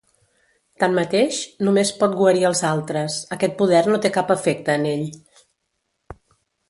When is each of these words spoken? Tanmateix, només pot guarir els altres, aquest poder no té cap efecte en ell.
Tanmateix, 0.83 1.41
només 1.67 1.91
pot 1.99 2.15
guarir 2.21 2.41
els 2.49 2.61
altres, 2.69 3.17
aquest 3.37 3.53
poder 3.61 3.83
no 3.91 4.01
té 4.07 4.13
cap 4.17 4.33
efecte 4.37 4.79
en 4.81 4.89
ell. 4.95 5.05